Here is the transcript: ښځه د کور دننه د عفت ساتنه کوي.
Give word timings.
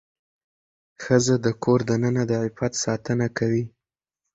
ښځه 1.03 1.35
د 1.45 1.47
کور 1.63 1.79
دننه 1.89 2.23
د 2.27 2.31
عفت 2.45 2.73
ساتنه 2.83 3.27
کوي. 3.37 3.63